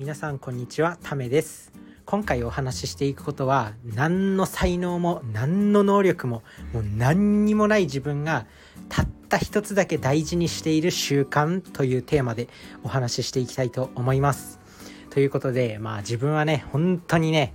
[0.00, 1.74] 皆さんこんにちはためです。
[2.06, 6.42] 今回お話ししていくことは何の才能も何の能力も
[6.72, 8.46] もう何にもない自分が
[8.88, 12.48] たった一つだけ大事にしている習慣というテーマで
[12.82, 14.58] お話ししていきたいと思います。
[15.10, 17.52] ということでまあ自分はね本当にね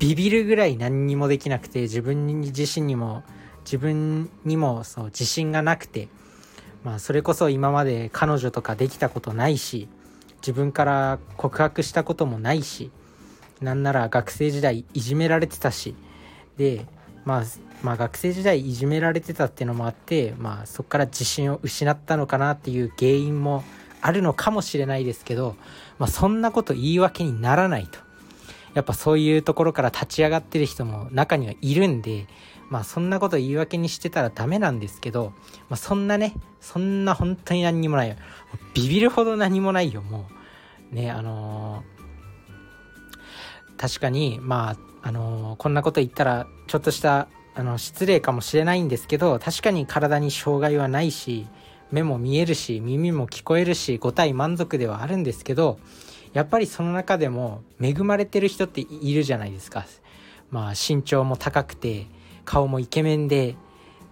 [0.00, 3.22] ビビるぐらい何にもできなくて自分自身にも
[3.64, 6.08] 自分にもそう自信がなくて
[6.82, 9.88] まあそれこそ今まで彼女とかできたことないし
[10.40, 12.90] 自分から告白したこともないし
[13.60, 15.94] なんなら学生時代いじめられてたし
[16.56, 16.86] で、
[17.24, 17.42] まあ、
[17.82, 23.64] まあ学生時代いじめられてたっていうのもあって、まあ、そこから自信を失ったのかなっていう原因も
[24.00, 25.56] あるのかもしれないですけど、
[25.98, 27.98] まあ、そんなこと言い訳にならないと。
[28.72, 32.26] やっぱそういうところから立ち上がってる人も中にはいるんで、
[32.70, 35.34] まあそんなこと言い訳にしてたらダメなんですけど、
[35.68, 38.14] まあそんなね、そんな本当に何にもないよ。
[38.74, 40.26] ビビるほど何もないよ、も
[40.92, 40.94] う。
[40.94, 51.46] ね、あのー、確かに、まあ、あのー、こんなこと言ったら、ちょっとした、あの、失礼かもしれないんですけど、確かに体に障害はないし、
[51.90, 55.78] 目も見えるし、耳も聞こえるし、5体満足ではあるんですけど、
[56.32, 59.86] やっぱりその中でも恵まれてる人っているじゃないですか。
[60.50, 62.06] まあ身長も高くて、
[62.50, 63.54] 顔もイケメンで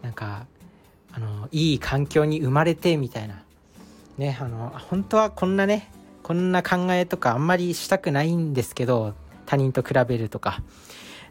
[0.00, 0.46] なんか
[1.10, 3.42] あのいい環境に生まれてみたいな。
[4.16, 5.90] ねあの本当はこんなね
[6.22, 9.14] こんな考えとかあんまりしたくないんですけど
[9.46, 10.62] 他人と比べるとか、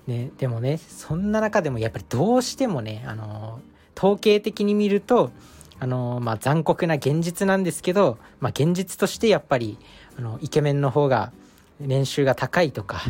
[0.05, 3.61] ね、でもねそんな中でもやっぱりどうしてもねあの
[3.97, 5.31] 統計的に見ると
[5.79, 9.77] あの、まあ、残酷な現実なんですけど、まあ、現実としてやっぱり
[10.17, 11.31] あのイケメンの方が
[11.79, 13.01] 年収が高いとか、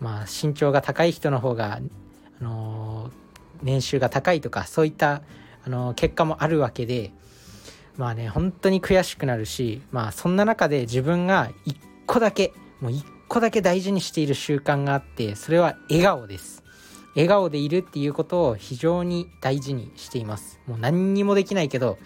[0.00, 1.80] まあ、身長が高い人の方が、
[2.40, 3.10] あの
[3.62, 5.22] 年収が高いとかそういった
[5.64, 7.12] あの結果もあるわけで
[7.96, 16.60] まあね本当に悔しくなるしまあそんな中で自分が一個だけもう一個だけ大事にしている習慣があってそれは笑顔です。
[17.16, 20.60] 笑顔でいるっていうことを非常に大事にしています。
[20.68, 21.98] もう何にもできないけど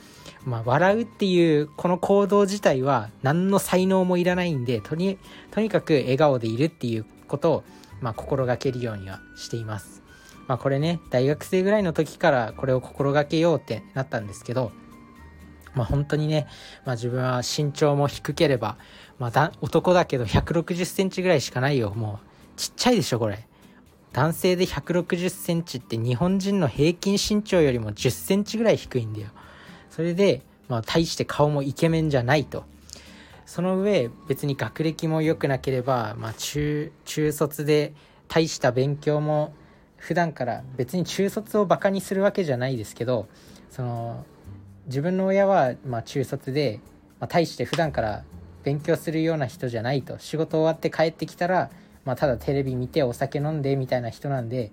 [0.45, 5.19] まあ、笑うっていうこの行動自体は何の才能もいらないんでとに
[5.51, 7.65] とにかく笑顔でいるっていうことを、
[8.01, 10.04] まあ、心がけるようにはしています。
[10.47, 14.73] まあこれね、大学生ぐらいの時からこれを心がけようってなったんですけど、
[15.75, 16.47] まあ本当にね、
[16.85, 18.77] まあ自分は身長も低ければ、
[19.19, 21.93] まあだ男だけど160センチぐらいしかないよ。
[21.95, 23.47] もうちっちゃいでしょ、これ。
[24.13, 29.29] 男性で160センチって日本人の平均身長よりも10センチぐらい低いんだよ。
[29.91, 32.65] それで、まあ大して顔もイケメンじゃないと。
[33.47, 37.93] その上、別に学歴も良くなければ、まあ中、中卒で
[38.29, 39.55] 大した勉強も
[40.05, 43.27] 普段から別に中卒をバカにするわけじゃないですけど
[43.71, 44.27] その
[44.85, 46.81] 自分の親はま中卒で、
[47.21, 48.23] まあ、大して普段から
[48.65, 50.19] 勉強するような人じゃないと。
[50.19, 51.71] 仕事終わって帰ってきたら、
[52.05, 54.73] まあ、ただテレビ見てお酒飲んでみたいな人なんで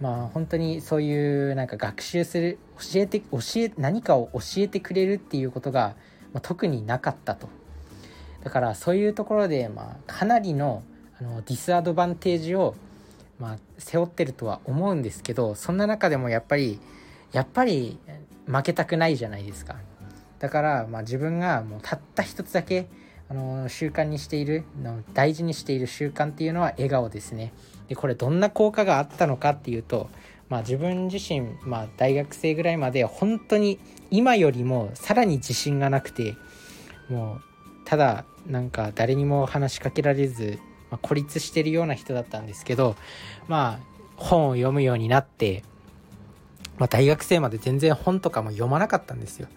[0.00, 5.96] まあ本当にそういうなんか学習する教えて教え何かを教えてくれるっていうことが、
[6.32, 7.48] ま、特になかったと。
[8.44, 10.84] だからそういうところで、まあ、かなりの
[11.18, 12.76] あのディスアドバンテージを
[13.42, 16.78] まあ、背負ってるとは思うんですけどそんな中でもやっぱり
[17.32, 17.98] やっぱり
[18.46, 19.76] 負けたくないじゃないですか。
[20.38, 22.86] だから、まあ、自分がもうたった一つだけ
[23.28, 27.52] あの習慣にしているの大事にしている習慣っていうのは笑顔ですね。
[27.88, 30.08] でこれどんな効果があったのかっていうと、
[30.48, 33.80] まあ、自分自身、まあ、大学生ぐらいまで本当に
[34.12, 36.36] 今よりもさらに自信がなくて
[37.08, 37.40] もう
[37.84, 40.60] ただなんか誰にも話しかけられず
[40.92, 42.96] まあ、孤立してるような人だったんですけど、
[43.48, 43.86] まあ、
[44.16, 45.64] 本を読むようになって、
[46.76, 49.48] まあ、大学生まで全然本とかも読まなかったんですよ。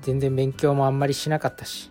[0.00, 1.90] 全然勉強もあんまりしなかったし。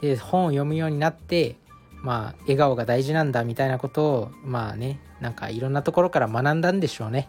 [0.00, 1.56] で、本を読むようになって、
[2.02, 7.28] まあ、笑顔が大事なんだみたいなことを、まあね、なんかいろんなところから学んだんでしょうね。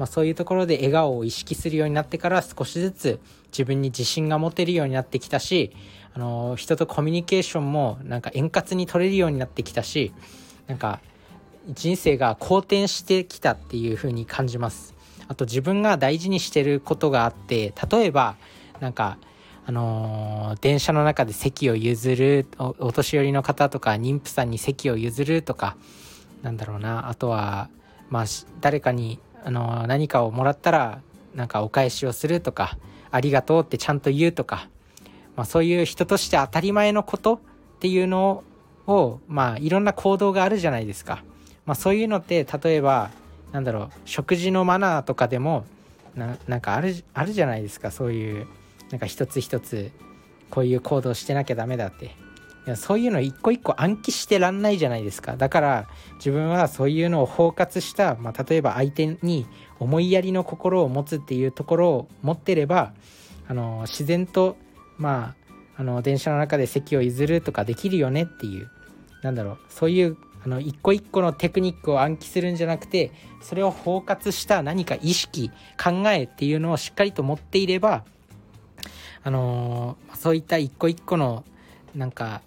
[0.00, 3.20] まあ、そういうところで笑顔を意識するようになってから少しずつ
[3.52, 5.76] 自分に自信が持てるようになってきたし、
[6.14, 10.14] あの人とコミュニケーションもなんか円滑に取れるようになってきたし
[10.68, 11.00] なんか
[11.68, 14.94] 人生が好転してきたっていう風に感じます。
[15.28, 18.36] あと自分が大事にしてることがあって例えば
[18.80, 19.18] なんか
[19.66, 25.76] あのー、電車の中で席を譲るお年寄りの方とか妊婦さんに席を譲るとか
[26.40, 27.10] なんだろうな。
[27.10, 27.68] あとは
[28.08, 28.24] まあ
[28.60, 31.00] 誰かに、あの、何かをもらったら
[31.34, 32.76] なんかお返しをするとか
[33.10, 34.68] ありがとうってちゃんと言うとか
[35.40, 37.38] まあ、そういう人として当たり前のことっ
[37.80, 38.44] ていうの
[38.86, 41.24] を、まあ、いろんな行動があるじゃないですか。
[41.64, 43.10] まあ、そういうのって例えば
[43.52, 45.64] なんだろう食事のマナーとかでも
[46.14, 48.46] ななんかあるあるじゃないですかそういう
[48.90, 49.92] なんか一つ一つ
[50.50, 52.14] こういう行動してなきゃダメだって
[52.76, 55.36] そういうの一個一個暗記してらんないじゃないですか。
[55.36, 59.46] だから自分はそういうのを包括した、まあ、例えば相手に
[59.78, 62.92] 思いやりの心を持つっていうところを持ってれば
[63.48, 64.56] あの自然と
[64.98, 65.34] ま
[65.76, 68.70] ああの電車の中で席を譲るとかできるよねっていう
[69.22, 69.58] なんだろう。
[69.68, 73.12] そういうあの一個一個のテクニックを暗記するんじゃなくて
[73.42, 75.50] それを包括した何か意識
[75.82, 78.04] 考えっていうのをしっかりと持っていれば
[79.22, 81.44] あの、そういった一個一個の
[81.94, 82.42] なんか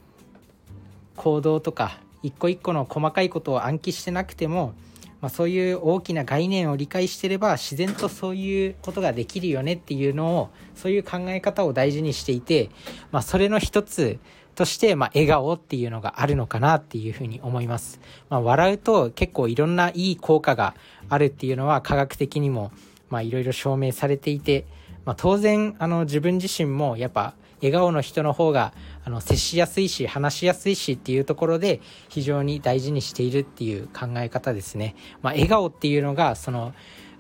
[1.15, 4.74] 行動とか一個一個の細かいことを暗記してなくても、
[5.21, 12.69] まあ、そういう大きな概念を理解してれば自然とそういうことができるよねっていうのをそういう考え方を大事にしていて、
[13.12, 14.19] まあ、それの一つ
[14.56, 18.00] として、まあ、笑顔っていうのがあるのかなっていうふうに思います。
[18.30, 20.75] まあ、笑うと結構いろんないい効果が
[21.09, 22.71] あるっていうのは科学的にも、
[23.09, 24.66] まあ、いろいろ証明されていて、
[25.06, 27.33] まあ、当然、あの、自分自身もやっぱ
[27.63, 28.74] 笑顔の人の方が、
[29.06, 31.80] あの、接しやすいし、話しやすいしっていうところで
[32.10, 34.95] 非常に大事にしているっていう考え方ですね。
[35.21, 36.74] まあ、笑顔っていうのが、その、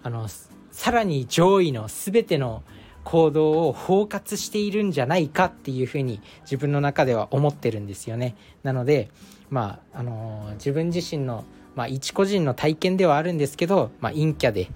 [0.03, 0.27] あの、
[0.71, 2.63] さらに上位の全ての
[3.05, 8.35] 行動を包括しているんじゃないかっていうふうに自分の中では思ってるんですよね。
[8.63, 9.11] なので、
[9.49, 14.71] まあ、あの、自分自身の、まあ、一個人の体験ではあるんですけど、まあ、陰キャで引っ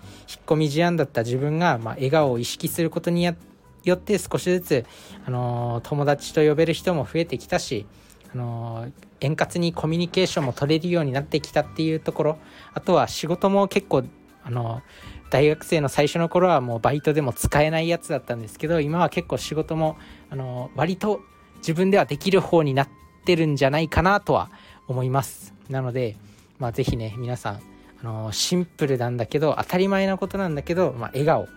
[0.45, 3.56] 込み思案だった自分が、まあ、笑顔を意識することによって
[3.89, 4.85] よって少しずつ、
[5.25, 7.85] あの、友達と呼べる人も増えてきたし、
[8.33, 8.91] あの、
[9.21, 12.37] 円滑にコミュニケーションも取れるようになってきたっていうところ。
[12.73, 14.03] あとは仕事も結構
[14.43, 14.81] あの
[15.29, 19.97] 大学生の最初の頃はもうバイトでも使えないやつだったんですけど今は結構仕事も
[20.29, 21.19] あの割と
[21.57, 22.89] 自分ではできる方になっ
[23.25, 24.49] てるんじゃないかなとは
[24.87, 25.53] 思います。
[25.69, 26.15] なので
[26.59, 27.61] まあ是非ね皆さん
[28.01, 31.47] あのシンプルなんだけど当たり前なことなんだけど、まあ、笑顔。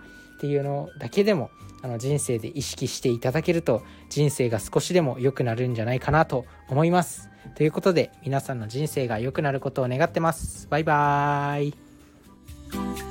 [0.41, 1.51] っていうのだけでも
[1.83, 7.29] あの人生で意識していただけると人生が少しでも良くなるんじゃないかなと思います。
[7.55, 10.67] ということで皆さんの人生が良くなることを願ってます。
[10.71, 13.10] バイバーイ。